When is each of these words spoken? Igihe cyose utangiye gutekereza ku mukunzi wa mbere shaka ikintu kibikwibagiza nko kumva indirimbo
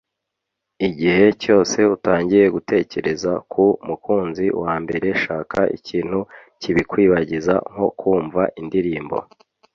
Igihe 0.87 1.25
cyose 1.41 1.77
utangiye 1.95 2.45
gutekereza 2.55 3.31
ku 3.51 3.65
mukunzi 3.87 4.45
wa 4.63 4.73
mbere 4.83 5.07
shaka 5.23 5.59
ikintu 5.77 6.19
kibikwibagiza 6.61 7.55
nko 7.71 7.85
kumva 7.99 8.41
indirimbo 8.61 9.17